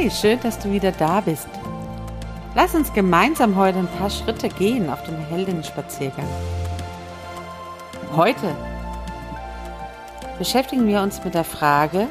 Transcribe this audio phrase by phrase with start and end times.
[0.00, 1.48] Hi, schön, dass du wieder da bist.
[2.54, 6.24] Lass uns gemeinsam heute ein paar Schritte gehen auf dem Heldinnen-Spaziergang.
[8.16, 8.56] Heute
[10.38, 12.08] beschäftigen wir uns mit der Frage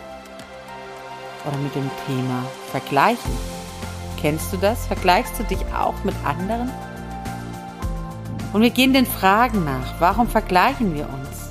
[1.48, 3.32] oder mit dem Thema Vergleichen.
[4.22, 4.86] Kennst du das?
[4.86, 6.70] Vergleichst du dich auch mit anderen?
[8.54, 10.00] Und wir gehen den Fragen nach.
[10.00, 11.50] Warum vergleichen wir uns?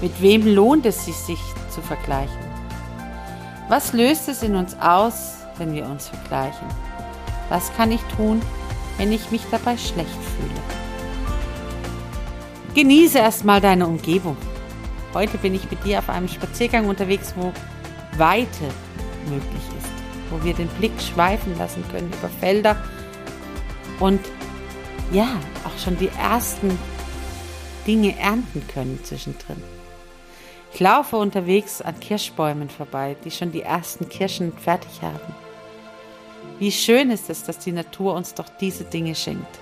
[0.00, 2.43] Mit wem lohnt es sich, sich zu vergleichen?
[3.68, 6.68] Was löst es in uns aus, wenn wir uns vergleichen?
[7.48, 8.42] Was kann ich tun,
[8.98, 10.60] wenn ich mich dabei schlecht fühle?
[12.74, 14.36] Genieße erstmal deine Umgebung.
[15.14, 17.52] Heute bin ich mit dir auf einem Spaziergang unterwegs, wo
[18.18, 18.64] Weite
[19.30, 22.76] möglich ist, wo wir den Blick schweifen lassen können über Felder
[23.98, 24.20] und
[25.10, 25.28] ja,
[25.64, 26.78] auch schon die ersten
[27.86, 29.73] Dinge ernten können zwischendrin.
[30.74, 35.32] Ich laufe unterwegs an Kirschbäumen vorbei, die schon die ersten Kirschen fertig haben.
[36.58, 39.60] Wie schön ist es, dass die Natur uns doch diese Dinge schenkt.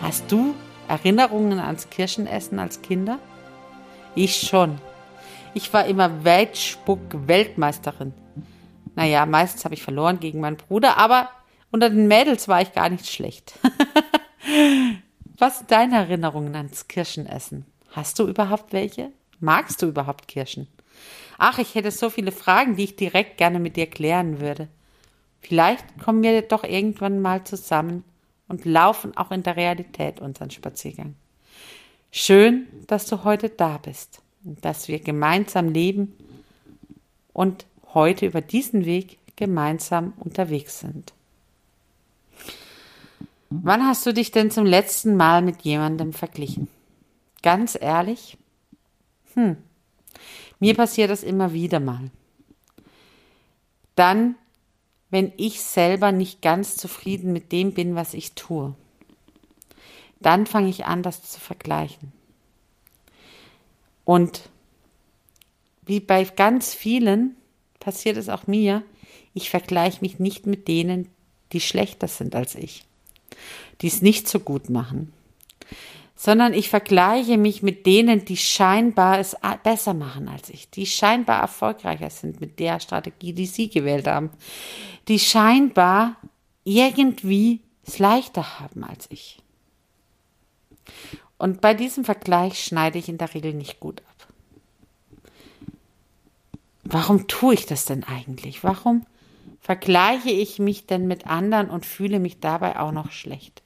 [0.00, 0.54] Hast du
[0.88, 3.18] Erinnerungen ans Kirschenessen als Kinder?
[4.14, 4.78] Ich schon.
[5.52, 8.14] Ich war immer Weltspuck-Weltmeisterin.
[8.94, 11.28] Naja, meistens habe ich verloren gegen meinen Bruder, aber
[11.70, 13.58] unter den Mädels war ich gar nicht schlecht.
[15.36, 17.66] Was sind deine Erinnerungen ans Kirschenessen?
[17.90, 19.12] Hast du überhaupt welche?
[19.40, 20.66] Magst du überhaupt Kirschen?
[21.38, 24.68] Ach, ich hätte so viele Fragen, die ich direkt gerne mit dir klären würde.
[25.40, 28.04] Vielleicht kommen wir doch irgendwann mal zusammen
[28.48, 31.14] und laufen auch in der Realität unseren Spaziergang.
[32.10, 36.14] Schön, dass du heute da bist und dass wir gemeinsam leben
[37.32, 41.12] und heute über diesen Weg gemeinsam unterwegs sind.
[43.50, 46.68] Wann hast du dich denn zum letzten Mal mit jemandem verglichen?
[47.42, 48.38] Ganz ehrlich?
[49.36, 49.56] Hm,
[50.58, 52.10] mir passiert das immer wieder mal.
[53.94, 54.34] Dann,
[55.10, 58.74] wenn ich selber nicht ganz zufrieden mit dem bin, was ich tue,
[60.20, 62.12] dann fange ich an, das zu vergleichen.
[64.04, 64.48] Und
[65.82, 67.36] wie bei ganz vielen
[67.78, 68.82] passiert es auch mir,
[69.34, 71.08] ich vergleiche mich nicht mit denen,
[71.52, 72.84] die schlechter sind als ich,
[73.80, 75.12] die es nicht so gut machen,
[76.16, 81.42] sondern ich vergleiche mich mit denen, die scheinbar es besser machen als ich, die scheinbar
[81.42, 84.30] erfolgreicher sind mit der Strategie, die sie gewählt haben,
[85.08, 86.16] die scheinbar
[86.64, 89.38] irgendwie es leichter haben als ich.
[91.38, 94.16] Und bei diesem Vergleich schneide ich in der Regel nicht gut ab.
[96.82, 98.64] Warum tue ich das denn eigentlich?
[98.64, 99.04] Warum
[99.60, 103.62] vergleiche ich mich denn mit anderen und fühle mich dabei auch noch schlecht?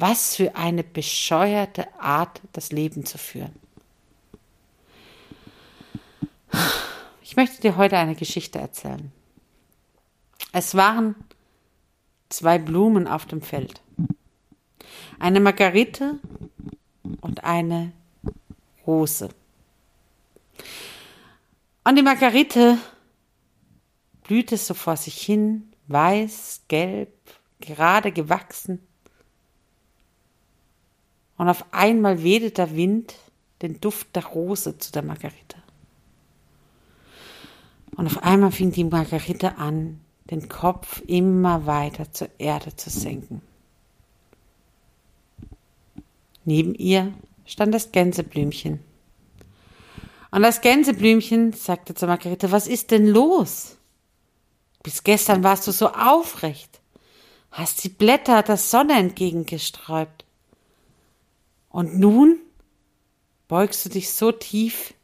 [0.00, 3.54] Was für eine bescheuerte Art, das Leben zu führen.
[7.22, 9.12] Ich möchte dir heute eine Geschichte erzählen.
[10.52, 11.14] Es waren
[12.30, 13.82] zwei Blumen auf dem Feld.
[15.18, 16.18] Eine Margarite
[17.20, 17.92] und eine
[18.86, 19.28] Rose.
[21.84, 22.78] Und die Margarite
[24.22, 27.12] blühte so vor sich hin, weiß, gelb,
[27.60, 28.86] gerade gewachsen.
[31.40, 33.14] Und auf einmal wehte der Wind
[33.62, 35.56] den Duft der Rose zu der Margarite.
[37.96, 40.00] Und auf einmal fing die Margarite an,
[40.30, 43.40] den Kopf immer weiter zur Erde zu senken.
[46.44, 47.14] Neben ihr
[47.46, 48.80] stand das Gänseblümchen.
[50.30, 53.78] Und das Gänseblümchen sagte zur Margarete, was ist denn los?
[54.82, 56.82] Bis gestern warst du so aufrecht,
[57.50, 60.26] hast die Blätter der Sonne entgegengesträubt.
[61.70, 62.38] Und nun
[63.48, 64.94] beugst du dich so tief,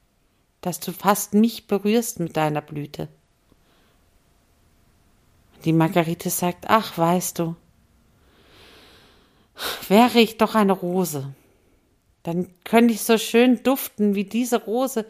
[0.61, 3.09] dass du fast mich berührst mit deiner Blüte.
[5.65, 7.57] Die Margarite sagt, ach, weißt du,
[9.89, 11.33] wäre ich doch eine Rose,
[12.25, 15.07] dann könnte ich so schön duften wie diese Rose,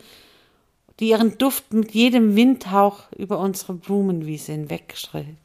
[1.00, 5.36] die ihren Duft mit jedem Windhauch über unsere Blumenwiese hinwegstreckt.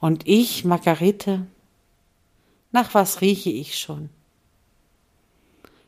[0.00, 1.46] Und ich, Margarete,
[2.72, 4.08] nach was rieche ich schon?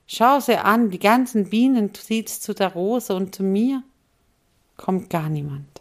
[0.07, 3.83] Schau sie an, die ganzen Bienen zieht's zu der Rose und zu mir
[4.77, 5.81] kommt gar niemand.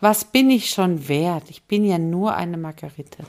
[0.00, 1.50] Was bin ich schon wert?
[1.50, 3.24] Ich bin ja nur eine Margarite.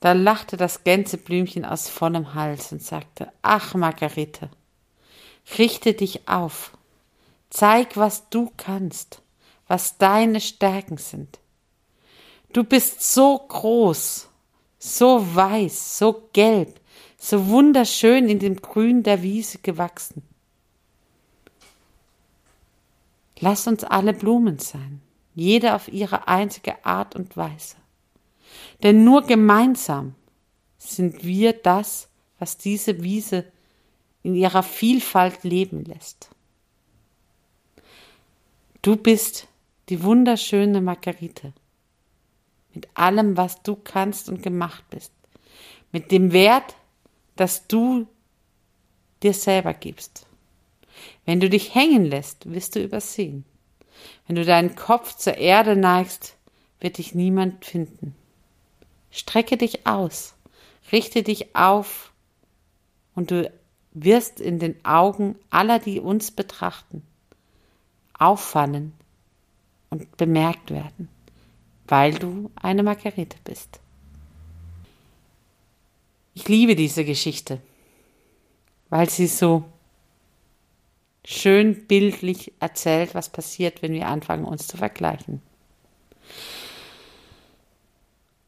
[0.00, 4.50] Da lachte das Gänseblümchen aus vollem Hals und sagte, ach Margarete,
[5.58, 6.76] richte dich auf,
[7.50, 9.22] zeig, was du kannst,
[9.66, 11.40] was deine Stärken sind.
[12.56, 14.30] Du bist so groß,
[14.78, 16.80] so weiß, so gelb,
[17.18, 20.22] so wunderschön in dem Grün der Wiese gewachsen.
[23.40, 25.02] Lass uns alle Blumen sein,
[25.34, 27.76] jede auf ihre einzige Art und Weise.
[28.82, 30.14] Denn nur gemeinsam
[30.78, 33.44] sind wir das, was diese Wiese
[34.22, 36.30] in ihrer Vielfalt leben lässt.
[38.80, 39.46] Du bist
[39.90, 41.52] die wunderschöne Margarite
[42.76, 45.10] mit allem, was du kannst und gemacht bist,
[45.92, 46.76] mit dem Wert,
[47.34, 48.06] das du
[49.22, 50.26] dir selber gibst.
[51.24, 53.46] Wenn du dich hängen lässt, wirst du übersehen.
[54.26, 56.36] Wenn du deinen Kopf zur Erde neigst,
[56.78, 58.14] wird dich niemand finden.
[59.10, 60.34] Strecke dich aus,
[60.92, 62.12] richte dich auf
[63.14, 63.50] und du
[63.92, 67.02] wirst in den Augen aller, die uns betrachten,
[68.18, 68.92] auffallen
[69.88, 71.08] und bemerkt werden
[71.88, 73.80] weil du eine Margarete bist.
[76.34, 77.60] Ich liebe diese Geschichte,
[78.90, 79.64] weil sie so
[81.24, 85.42] schön bildlich erzählt, was passiert, wenn wir anfangen, uns zu vergleichen.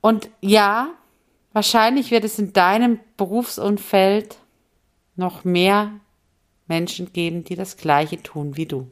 [0.01, 0.91] Und ja,
[1.53, 4.39] wahrscheinlich wird es in deinem Berufsumfeld
[5.17, 5.93] noch mehr
[6.69, 8.91] Menschen geben, die das Gleiche tun wie du.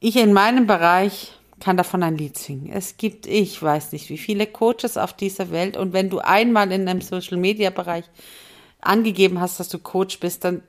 [0.00, 2.70] Ich in meinem Bereich kann davon ein Lied singen.
[2.72, 5.76] Es gibt, ich weiß nicht, wie viele Coaches auf dieser Welt.
[5.76, 8.04] Und wenn du einmal in einem Social-Media-Bereich
[8.80, 10.62] angegeben hast, dass du Coach bist, dann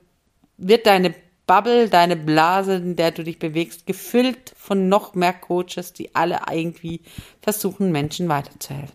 [0.56, 1.14] wird deine
[1.46, 6.40] Bubble, deine Blase, in der du dich bewegst, gefüllt von noch mehr Coaches, die alle
[6.50, 7.00] irgendwie
[7.42, 8.94] versuchen, Menschen weiterzuhelfen.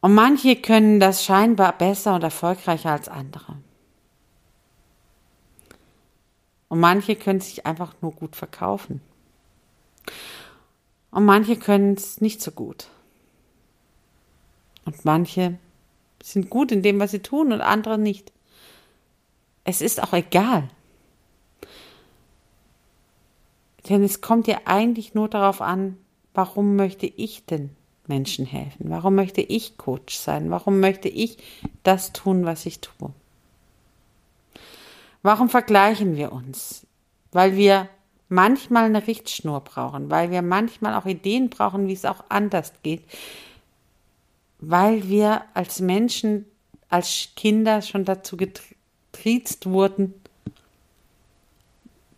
[0.00, 3.56] Und manche können das scheinbar besser und erfolgreicher als andere.
[6.68, 9.00] Und manche können sich einfach nur gut verkaufen.
[11.10, 12.88] Und manche können es nicht so gut.
[14.84, 15.58] Und manche
[16.22, 18.32] sind gut in dem, was sie tun und andere nicht.
[19.64, 20.68] Es ist auch egal.
[23.88, 25.98] Denn es kommt ja eigentlich nur darauf an,
[26.34, 27.70] warum möchte ich denn
[28.06, 28.90] Menschen helfen?
[28.90, 30.50] Warum möchte ich Coach sein?
[30.50, 31.38] Warum möchte ich
[31.82, 33.12] das tun, was ich tue?
[35.22, 36.86] Warum vergleichen wir uns?
[37.32, 37.88] Weil wir
[38.32, 43.02] manchmal eine Richtschnur brauchen, weil wir manchmal auch Ideen brauchen, wie es auch anders geht,
[44.58, 46.46] weil wir als Menschen,
[46.88, 50.14] als Kinder schon dazu getriezt wurden,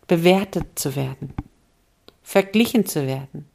[0.07, 1.33] bewertet zu werden,
[2.23, 3.45] verglichen zu werden.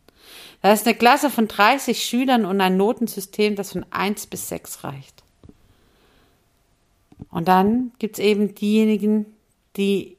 [0.61, 4.85] Da ist eine Klasse von 30 Schülern und ein Notensystem, das von 1 bis 6
[4.85, 5.23] reicht.
[7.31, 9.25] Und dann gibt es eben diejenigen,
[9.77, 10.19] die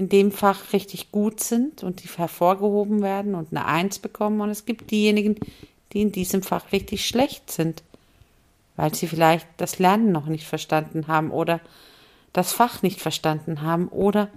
[0.00, 4.40] in dem Fach richtig gut sind und die hervorgehoben werden und eine Eins bekommen.
[4.40, 5.36] Und es gibt diejenigen,
[5.92, 7.82] die in diesem Fach richtig schlecht sind,
[8.76, 11.60] weil sie vielleicht das Lernen noch nicht verstanden haben oder
[12.32, 14.30] das Fach nicht verstanden haben oder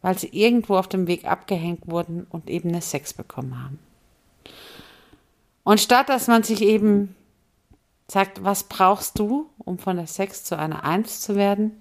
[0.00, 3.80] weil sie irgendwo auf dem Weg abgehängt wurden und eben eine Sex bekommen haben.
[5.64, 7.16] Und statt dass man sich eben
[8.06, 11.72] sagt, was brauchst du, um von der Sex zu einer Eins zu werden,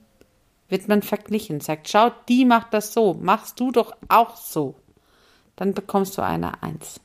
[0.70, 4.76] wird man verglichen, sagt, schau, die macht das so, machst du doch auch so.
[5.56, 7.02] Dann bekommst du eine Eins.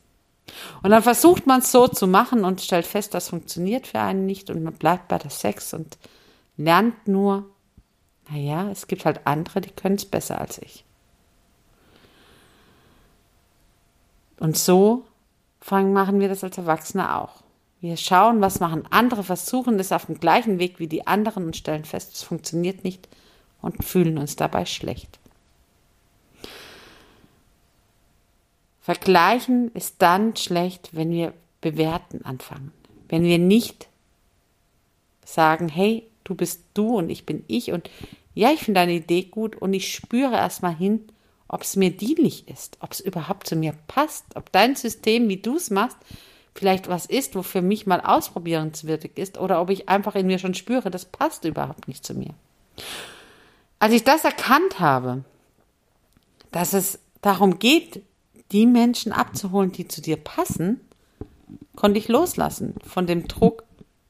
[0.83, 4.25] Und dann versucht man es so zu machen und stellt fest, das funktioniert für einen
[4.25, 5.97] nicht und man bleibt bei der Sex und
[6.55, 7.45] lernt nur,
[8.29, 10.85] naja, es gibt halt andere, die können es besser als ich.
[14.39, 15.05] Und so
[15.59, 17.43] fangen, machen wir das als Erwachsene auch.
[17.81, 21.57] Wir schauen, was machen andere, versuchen es auf dem gleichen Weg wie die anderen und
[21.57, 23.07] stellen fest, es funktioniert nicht
[23.61, 25.19] und fühlen uns dabei schlecht.
[28.81, 32.71] Vergleichen ist dann schlecht, wenn wir bewerten anfangen.
[33.09, 33.87] Wenn wir nicht
[35.25, 37.89] sagen, hey, du bist du und ich bin ich und
[38.35, 41.01] ja, ich finde deine Idee gut und ich spüre erstmal hin,
[41.47, 45.37] ob es mir dienlich ist, ob es überhaupt zu mir passt, ob dein System, wie
[45.37, 45.97] du es machst,
[46.53, 50.39] vielleicht was ist, wo für mich mal ausprobierenswürdig ist oder ob ich einfach in mir
[50.39, 52.33] schon spüre, das passt überhaupt nicht zu mir.
[53.85, 55.23] Als ich das erkannt habe,
[56.51, 58.01] dass es darum geht,
[58.51, 60.81] die Menschen abzuholen, die zu dir passen,
[61.75, 63.63] konnte ich loslassen von dem Druck,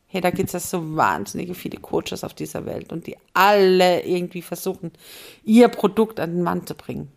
[0.08, 4.06] hey, da gibt es ja so wahnsinnige viele Coaches auf dieser Welt und die alle
[4.06, 4.94] irgendwie versuchen,
[5.44, 7.12] ihr Produkt an den Mann zu bringen.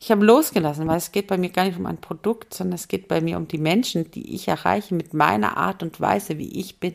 [0.00, 2.88] Ich habe losgelassen, weil es geht bei mir gar nicht um ein Produkt, sondern es
[2.88, 6.58] geht bei mir um die Menschen, die ich erreiche mit meiner Art und Weise, wie
[6.58, 6.94] ich bin.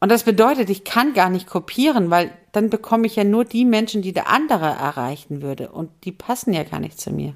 [0.00, 3.64] Und das bedeutet, ich kann gar nicht kopieren, weil dann bekomme ich ja nur die
[3.64, 5.70] Menschen, die der andere erreichen würde.
[5.70, 7.34] Und die passen ja gar nicht zu mir.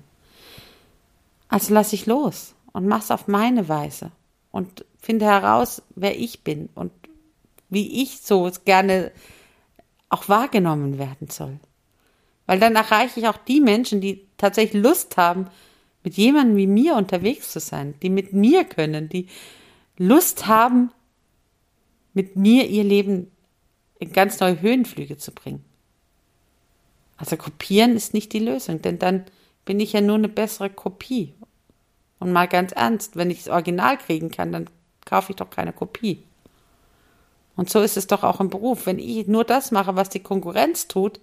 [1.49, 4.13] Also lasse ich los und mach's auf meine Weise
[4.53, 6.93] und finde heraus, wer ich bin und
[7.69, 9.11] wie ich so gerne
[10.09, 11.59] auch wahrgenommen werden soll.
[12.47, 15.49] Weil dann erreiche ich auch die Menschen, die tatsächlich Lust haben,
[16.05, 19.29] mit jemandem wie mir unterwegs zu sein, die mit mir können, die
[19.97, 20.91] Lust haben,
[22.15, 23.31] mit mir ihr Leben
[23.99, 25.65] in ganz neue Höhenflüge zu bringen.
[27.17, 29.25] Also kopieren ist nicht die Lösung, denn dann
[29.65, 31.35] bin ich ja nur eine bessere Kopie.
[32.19, 34.69] Und mal ganz ernst, wenn ich das Original kriegen kann, dann
[35.05, 36.23] kaufe ich doch keine Kopie.
[37.57, 38.87] Und so ist es doch auch im Beruf.
[38.87, 41.21] Wenn ich nur das mache, was die Konkurrenz tut,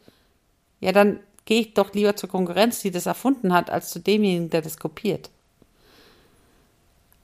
[0.79, 4.49] ja, dann gehe ich doch lieber zur Konkurrenz, die das erfunden hat, als zu demjenigen,
[4.49, 5.29] der das kopiert.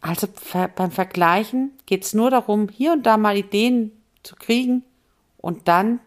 [0.06, 0.28] Also
[0.76, 4.84] beim Vergleichen geht es nur darum, hier und da mal Ideen zu kriegen
[5.38, 6.00] und dann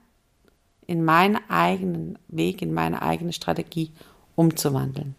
[0.87, 3.91] in meinen eigenen Weg, in meine eigene Strategie
[4.37, 5.17] umzuwandeln.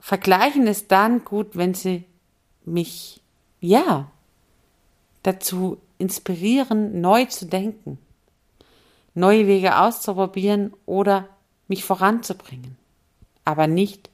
[0.00, 2.02] Vergleichen ist dann gut, wenn sie
[2.64, 3.20] mich,
[3.60, 4.10] ja,
[5.22, 7.96] dazu inspirieren, neu zu denken,
[9.14, 11.28] neue Wege auszuprobieren oder
[11.68, 12.76] mich voranzubringen.
[13.44, 14.09] Aber nicht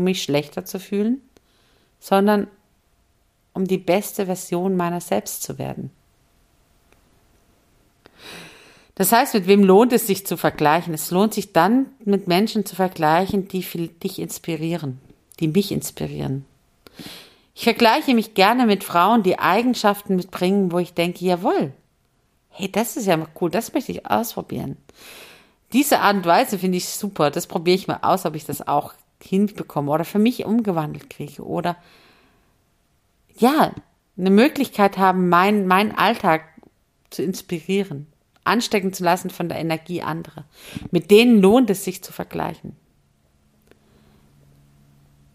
[0.00, 1.20] um mich schlechter zu fühlen,
[2.00, 2.48] sondern
[3.52, 5.90] um die beste Version meiner selbst zu werden.
[8.94, 10.94] Das heißt, mit wem lohnt es sich zu vergleichen?
[10.94, 15.00] Es lohnt sich dann, mit Menschen zu vergleichen, die dich inspirieren,
[15.38, 16.44] die mich inspirieren.
[17.54, 21.72] Ich vergleiche mich gerne mit Frauen, die Eigenschaften mitbringen, wo ich denke, jawohl,
[22.48, 24.76] hey, das ist ja cool, das möchte ich ausprobieren.
[25.72, 27.30] Diese Art und Weise finde ich super.
[27.30, 31.42] Das probiere ich mal aus, ob ich das auch hinbekomme oder für mich umgewandelt kriege
[31.44, 31.76] oder
[33.38, 33.72] ja,
[34.16, 36.44] eine Möglichkeit haben, meinen mein Alltag
[37.10, 38.06] zu inspirieren,
[38.44, 40.44] anstecken zu lassen von der Energie anderer.
[40.90, 42.76] Mit denen lohnt es sich zu vergleichen.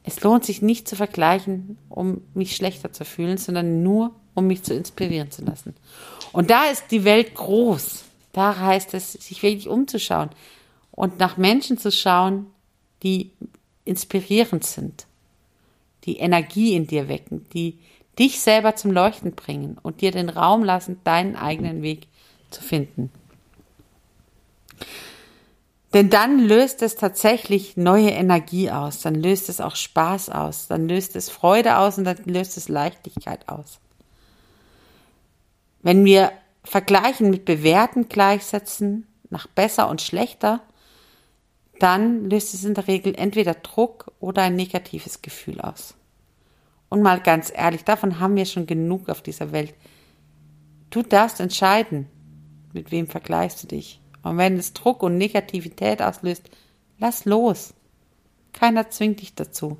[0.04, 4.62] Es lohnt sich nicht zu vergleichen, um mich schlechter zu fühlen, sondern nur, um mich
[4.62, 5.74] zu inspirieren zu lassen.
[6.32, 8.04] Und da ist die Welt groß.
[8.32, 10.30] Da heißt es, sich wirklich umzuschauen
[10.92, 12.48] und nach Menschen zu schauen,
[13.02, 13.32] die
[13.86, 15.06] inspirierend sind,
[16.04, 17.78] die Energie in dir wecken, die
[18.20, 22.08] dich selber zum Leuchten bringen und dir den Raum lassen, deinen eigenen Weg
[22.50, 23.12] zu finden.
[25.94, 30.90] Denn dann löst es tatsächlich neue Energie aus, dann löst es auch Spaß aus, dann
[30.90, 33.80] löst es Freude aus und dann löst es Leichtigkeit aus.
[35.82, 36.34] Wenn wir
[36.66, 40.62] Vergleichen mit Bewerten gleichsetzen, nach besser und schlechter,
[41.80, 45.96] dann löst es in der Regel entweder Druck oder ein negatives Gefühl aus.
[46.90, 49.74] Und mal ganz ehrlich, davon haben wir schon genug auf dieser Welt.
[50.90, 52.08] Du darfst entscheiden,
[52.74, 54.00] mit wem vergleichst du dich.
[54.24, 56.50] Und wenn es Druck und Negativität auslöst,
[57.00, 57.74] lass los.
[58.54, 59.78] Keiner zwingt dich dazu.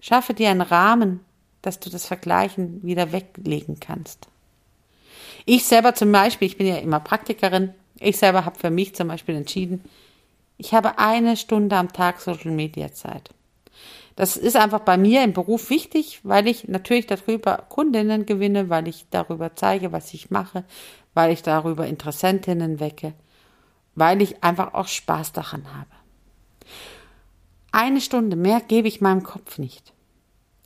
[0.00, 1.20] Schaffe dir einen Rahmen,
[1.62, 4.28] dass du das Vergleichen wieder weglegen kannst.
[5.44, 9.08] Ich selber zum Beispiel, ich bin ja immer Praktikerin, ich selber habe für mich zum
[9.08, 9.84] Beispiel entschieden,
[10.56, 13.30] ich habe eine Stunde am Tag Social Media Zeit.
[14.16, 18.88] Das ist einfach bei mir im Beruf wichtig, weil ich natürlich darüber Kundinnen gewinne, weil
[18.88, 20.64] ich darüber zeige, was ich mache,
[21.14, 23.14] weil ich darüber Interessentinnen wecke,
[23.94, 25.90] weil ich einfach auch Spaß daran habe.
[27.72, 29.92] Eine Stunde mehr gebe ich meinem Kopf nicht,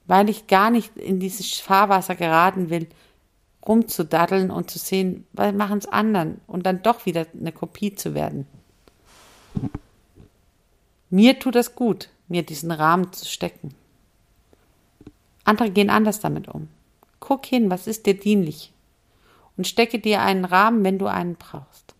[0.06, 2.88] weil ich gar nicht in dieses Fahrwasser geraten will,
[3.66, 8.14] rumzudaddeln und zu sehen, was machen es anderen und dann doch wieder eine Kopie zu
[8.14, 8.46] werden.
[11.10, 13.74] Mir tut das gut, mir diesen Rahmen zu stecken.
[15.44, 16.68] Andere gehen anders damit um.
[17.20, 18.72] Guck hin, was ist dir dienlich
[19.56, 21.94] und stecke dir einen Rahmen, wenn du einen brauchst.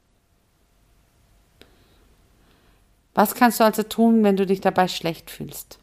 [3.15, 5.79] Was kannst du also tun, wenn du dich dabei schlecht fühlst?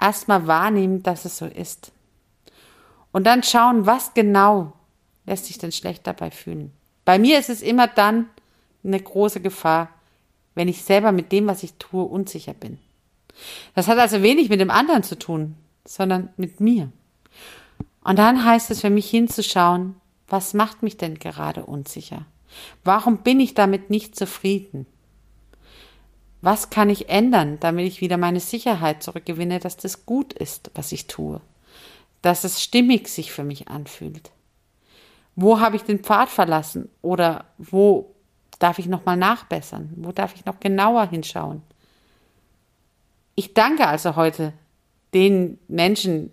[0.00, 1.92] Erstmal wahrnehmen, dass es so ist.
[3.12, 4.72] Und dann schauen, was genau
[5.26, 6.72] lässt sich denn schlecht dabei fühlen.
[7.04, 8.26] Bei mir ist es immer dann
[8.84, 9.88] eine große Gefahr,
[10.54, 12.78] wenn ich selber mit dem, was ich tue, unsicher bin.
[13.74, 16.90] Das hat also wenig mit dem anderen zu tun, sondern mit mir.
[18.02, 19.94] Und dann heißt es für mich hinzuschauen,
[20.28, 22.26] was macht mich denn gerade unsicher?
[22.84, 24.86] Warum bin ich damit nicht zufrieden?
[26.40, 30.92] Was kann ich ändern, damit ich wieder meine Sicherheit zurückgewinne, dass das gut ist, was
[30.92, 31.40] ich tue?
[32.22, 34.30] Dass es stimmig sich für mich anfühlt?
[35.36, 36.88] Wo habe ich den Pfad verlassen?
[37.00, 38.14] Oder wo
[38.58, 39.90] darf ich nochmal nachbessern?
[39.96, 41.62] Wo darf ich noch genauer hinschauen?
[43.34, 44.52] Ich danke also heute
[45.14, 46.32] den Menschen,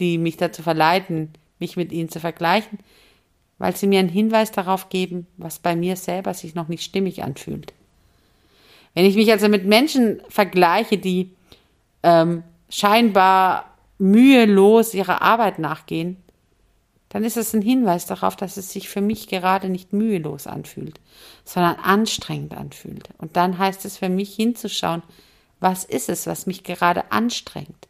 [0.00, 2.78] die mich dazu verleiten, mich mit ihnen zu vergleichen,
[3.58, 7.22] weil sie mir einen Hinweis darauf geben, was bei mir selber sich noch nicht stimmig
[7.22, 7.72] anfühlt.
[8.94, 11.30] Wenn ich mich also mit Menschen vergleiche, die
[12.02, 16.16] ähm, scheinbar mühelos ihrer Arbeit nachgehen,
[17.08, 21.00] dann ist es ein Hinweis darauf, dass es sich für mich gerade nicht mühelos anfühlt,
[21.44, 23.08] sondern anstrengend anfühlt.
[23.18, 25.02] Und dann heißt es für mich hinzuschauen,
[25.60, 27.88] was ist es, was mich gerade anstrengt?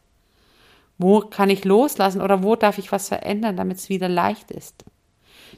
[0.97, 4.85] Wo kann ich loslassen oder wo darf ich was verändern, damit es wieder leicht ist?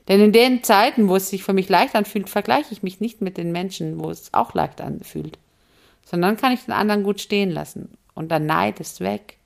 [0.07, 3.21] Denn in den Zeiten, wo es sich für mich leicht anfühlt, vergleiche ich mich nicht
[3.21, 5.37] mit den Menschen, wo es auch leicht anfühlt,
[6.05, 7.89] sondern kann ich den anderen gut stehen lassen.
[8.15, 9.37] Und der Neid ist weg.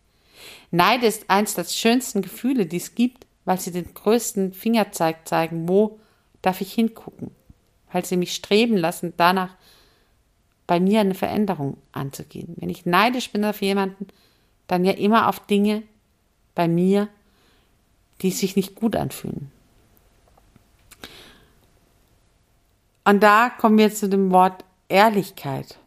[0.71, 5.67] Neid ist eins der schönsten Gefühle, die es gibt, weil sie den größten Fingerzeig zeigen,
[5.67, 5.99] wo
[6.41, 7.31] darf ich hingucken,
[7.91, 9.55] weil sie mich streben lassen, danach
[10.67, 12.55] bei mir eine Veränderung anzugehen.
[12.57, 14.07] Wenn ich neidisch bin auf jemanden,
[14.67, 15.83] dann ja immer auf Dinge
[16.55, 17.09] bei mir,
[18.21, 19.51] die sich nicht gut anfühlen.
[23.05, 25.77] Und da kommen wir zu dem Wort Ehrlichkeit.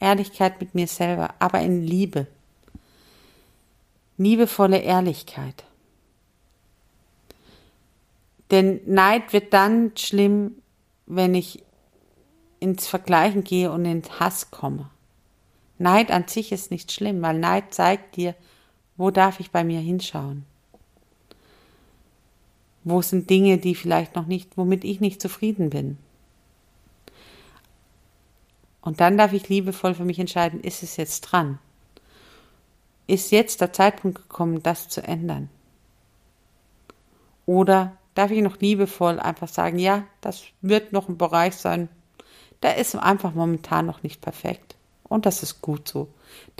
[0.00, 2.26] Ehrlichkeit mit mir selber, aber in Liebe.
[4.20, 5.64] Liebevolle Ehrlichkeit.
[8.50, 10.56] Denn Neid wird dann schlimm,
[11.06, 11.62] wenn ich
[12.58, 14.90] ins Vergleichen gehe und in Hass komme.
[15.78, 18.34] Neid an sich ist nicht schlimm, weil Neid zeigt dir,
[18.98, 20.44] wo darf ich bei mir hinschauen.
[22.84, 25.96] Wo sind Dinge, die vielleicht noch nicht, womit ich nicht zufrieden bin.
[28.82, 31.58] Und dann darf ich liebevoll für mich entscheiden, ist es jetzt dran?
[33.10, 35.50] Ist jetzt der Zeitpunkt gekommen, das zu ändern?
[37.44, 41.88] Oder darf ich noch liebevoll einfach sagen, ja, das wird noch ein Bereich sein,
[42.62, 44.76] der ist einfach momentan noch nicht perfekt.
[45.02, 46.06] Und das ist gut so.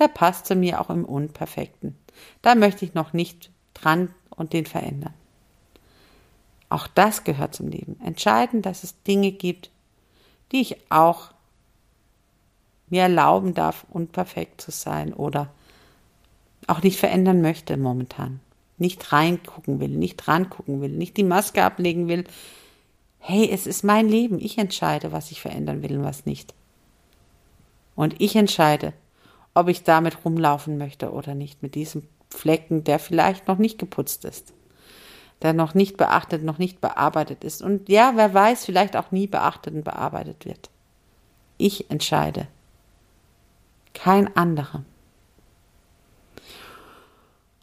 [0.01, 1.97] Der passt zu mir auch im Unperfekten.
[2.43, 5.15] Da möchte ich noch nicht dran und den verändern.
[6.69, 7.97] Auch das gehört zum Leben.
[8.05, 9.71] Entscheiden, dass es Dinge gibt,
[10.51, 11.31] die ich auch
[12.89, 15.49] mir erlauben darf, unperfekt zu sein oder
[16.67, 18.41] auch nicht verändern möchte momentan.
[18.79, 22.25] Nicht reingucken will, nicht rangucken will, nicht die Maske ablegen will,
[23.21, 26.55] hey, es ist mein Leben, ich entscheide, was ich verändern will und was nicht.
[27.95, 28.95] Und ich entscheide,
[29.55, 34.25] ob ich damit rumlaufen möchte oder nicht, mit diesem Flecken, der vielleicht noch nicht geputzt
[34.25, 34.55] ist,
[35.43, 39.27] der noch nicht beachtet, noch nicht bearbeitet ist und ja, wer weiß, vielleicht auch nie
[39.27, 40.71] beachtet und bearbeitet wird.
[41.59, 42.47] Ich entscheide.
[43.93, 44.83] Kein anderer.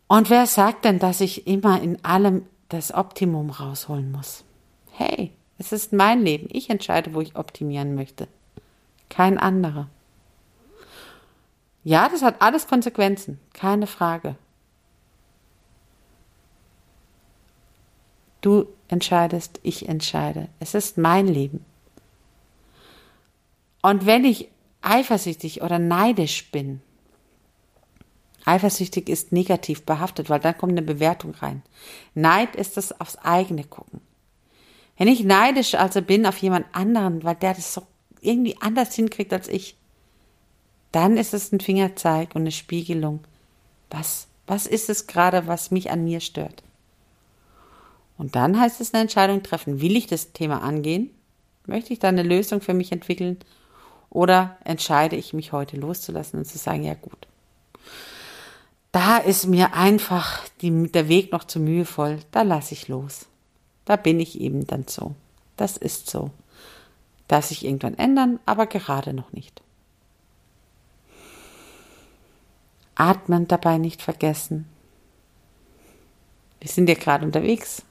[0.08, 4.44] Und wer sagt denn, dass ich immer in allem das Optimum rausholen muss?
[4.92, 6.48] Hey, es ist mein Leben.
[6.52, 8.28] Ich entscheide, wo ich optimieren möchte.
[9.10, 9.90] Kein anderer.
[11.84, 13.40] Ja, das hat alles Konsequenzen.
[13.54, 14.36] Keine Frage.
[18.42, 20.48] Du entscheidest, ich entscheide.
[20.60, 21.66] Es ist mein Leben.
[23.82, 24.50] Und wenn ich
[24.82, 26.82] eifersüchtig oder neidisch bin,
[28.48, 31.62] eifersüchtig ist negativ behaftet, weil dann kommt eine Bewertung rein.
[32.16, 34.02] Neid ist das aufs eigene gucken.
[34.98, 37.84] Wenn ich neidisch also bin auf jemand anderen, weil der das so
[38.22, 39.76] irgendwie anders hinkriegt als ich,
[40.92, 43.20] dann ist es ein Fingerzeig und eine Spiegelung.
[43.92, 46.64] Was, was ist es gerade, was mich an mir stört?
[48.18, 49.82] Und dann heißt es eine Entscheidung treffen.
[49.82, 51.12] Will ich das Thema angehen?
[51.68, 53.38] Möchte ich da eine Lösung für mich entwickeln?
[54.10, 57.28] Oder entscheide ich mich heute loszulassen und zu sagen, ja gut.
[58.98, 63.28] Da ist mir einfach die, der Weg noch zu mühevoll, da lasse ich los.
[63.86, 65.14] Da bin ich eben dann so.
[65.56, 66.32] Das ist so.
[67.28, 69.62] Darf sich irgendwann ändern, aber gerade noch nicht.
[72.96, 74.68] Atmen dabei nicht vergessen.
[76.60, 77.84] Wir sind ja gerade unterwegs.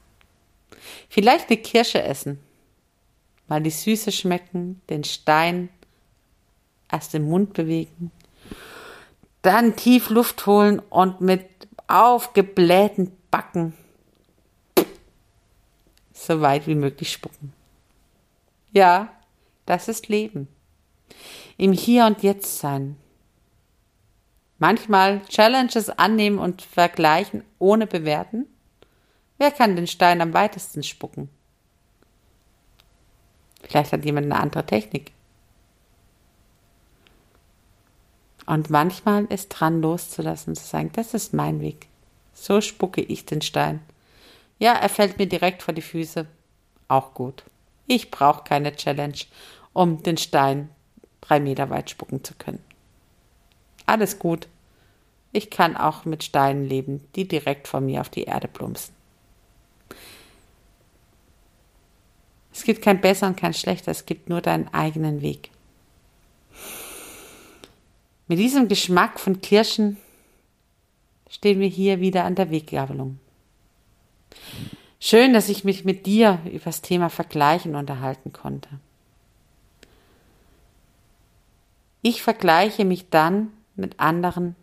[1.08, 2.40] Vielleicht eine Kirsche essen.
[3.46, 5.68] Mal die Süße schmecken, den Stein
[6.90, 8.10] erst den Mund bewegen,
[9.46, 11.46] dann tief Luft holen und mit
[11.86, 13.74] aufgeblähten Backen
[16.26, 17.52] so weit wie möglich spucken.
[18.72, 19.12] Ja,
[19.64, 20.48] das ist Leben.
[21.56, 22.96] Im Hier und Jetzt sein.
[24.58, 28.46] Manchmal Challenges annehmen und vergleichen ohne bewerten.
[29.38, 31.28] Wer kann den Stein am weitesten spucken?
[33.62, 35.12] Vielleicht hat jemand eine andere Technik.
[38.46, 41.88] Und manchmal ist dran loszulassen, zu sagen, das ist mein Weg.
[42.32, 43.80] So spucke ich den Stein.
[44.58, 46.26] Ja, er fällt mir direkt vor die Füße.
[46.88, 47.42] Auch gut.
[47.86, 49.18] Ich brauche keine Challenge,
[49.72, 50.70] um den Stein
[51.20, 52.62] drei Meter weit spucken zu können.
[53.84, 54.48] Alles gut.
[55.32, 58.94] Ich kann auch mit Steinen leben, die direkt vor mir auf die Erde plumpsen.
[62.52, 65.50] Es gibt kein besser und kein schlechter, es gibt nur deinen eigenen Weg.
[68.28, 69.98] Mit diesem Geschmack von Kirschen
[71.30, 73.18] stehen wir hier wieder an der Weggabelung.
[74.98, 78.68] Schön, dass ich mich mit dir über das Thema Vergleichen unterhalten konnte.
[82.02, 84.56] Ich vergleiche mich dann mit anderen,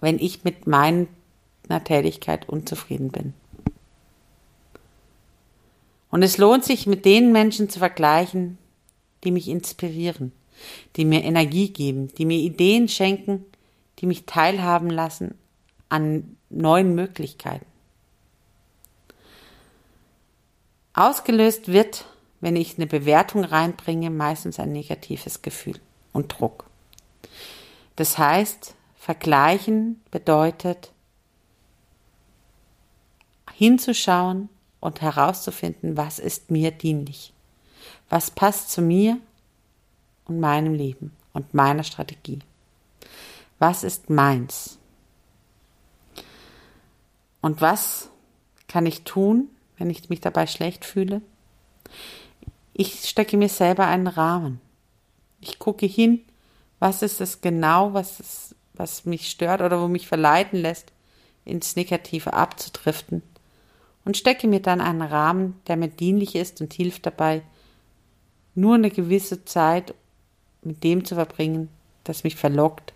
[0.00, 1.06] wenn ich mit meiner
[1.84, 3.34] Tätigkeit unzufrieden bin.
[6.10, 8.58] Und es lohnt sich, mit den Menschen zu vergleichen,
[9.24, 10.32] die mich inspirieren,
[10.96, 13.44] die mir Energie geben, die mir Ideen schenken,
[13.98, 15.34] die mich teilhaben lassen
[15.88, 17.66] an neuen Möglichkeiten.
[20.92, 22.04] Ausgelöst wird,
[22.40, 25.80] wenn ich eine Bewertung reinbringe, meistens ein negatives Gefühl
[26.12, 26.66] und Druck.
[27.96, 30.92] Das heißt, vergleichen bedeutet
[33.52, 34.48] hinzuschauen
[34.80, 37.32] und herauszufinden, was ist mir dienlich,
[38.08, 39.18] was passt zu mir
[40.26, 42.40] und meinem Leben und meiner Strategie,
[43.58, 44.78] was ist meins
[47.40, 48.08] und was
[48.68, 51.20] kann ich tun, wenn ich mich dabei schlecht fühle.
[52.72, 54.60] Ich stecke mir selber einen Rahmen.
[55.40, 56.22] Ich gucke hin,
[56.78, 60.92] was ist es genau, was, ist, was mich stört oder wo mich verleiten lässt,
[61.44, 63.22] ins Negative abzudriften.
[64.04, 67.42] Und stecke mir dann einen Rahmen, der mir dienlich ist und hilft dabei,
[68.54, 69.94] nur eine gewisse Zeit
[70.66, 71.68] mit dem zu verbringen,
[72.04, 72.92] das mich verlockt,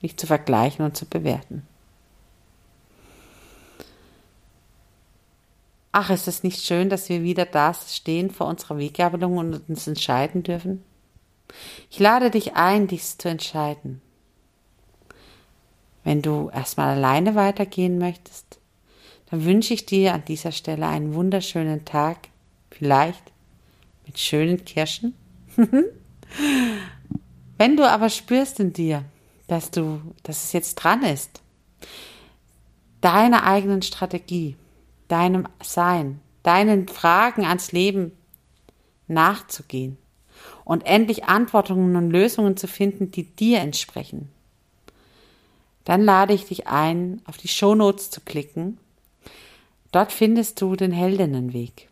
[0.00, 1.66] mich zu vergleichen und zu bewerten.
[5.92, 9.86] Ach, ist es nicht schön, dass wir wieder da stehen vor unserer Weggabelung und uns
[9.86, 10.82] entscheiden dürfen?
[11.88, 14.02] Ich lade dich ein, dies zu entscheiden.
[16.02, 18.58] Wenn du erstmal alleine weitergehen möchtest,
[19.30, 22.28] dann wünsche ich dir an dieser Stelle einen wunderschönen Tag,
[22.70, 23.32] vielleicht
[24.06, 25.14] mit schönen Kirschen.
[27.56, 29.04] Wenn du aber spürst in dir,
[29.46, 31.42] dass du, dass es jetzt dran ist,
[33.00, 34.56] deine eigenen Strategie,
[35.08, 38.12] deinem Sein, deinen Fragen ans Leben
[39.06, 39.98] nachzugehen
[40.64, 44.30] und endlich Antworten und Lösungen zu finden, die dir entsprechen.
[45.84, 48.78] Dann lade ich dich ein, auf die Shownotes zu klicken.
[49.92, 51.90] Dort findest du den Heldinnenweg.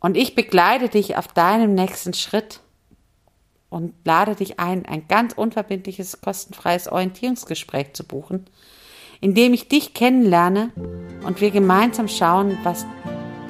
[0.00, 2.60] Und ich begleite dich auf deinem nächsten Schritt
[3.70, 8.46] und lade dich ein, ein ganz unverbindliches, kostenfreies Orientierungsgespräch zu buchen,
[9.20, 10.70] indem ich dich kennenlerne
[11.26, 12.86] und wir gemeinsam schauen, was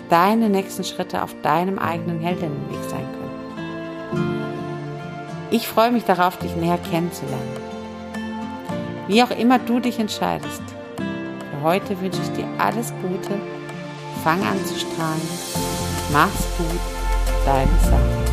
[0.08, 3.18] deine nächsten Schritte auf deinem eigenen Heldinnenweg sein können.
[5.50, 7.68] Ich freue mich darauf, dich näher kennenzulernen.
[9.06, 10.62] Wie auch immer du dich entscheidest,
[10.96, 13.40] für heute wünsche ich dir alles Gute,
[14.22, 15.22] fang an zu strahlen,
[16.12, 16.80] mach's gut,
[17.46, 18.27] deine Sache.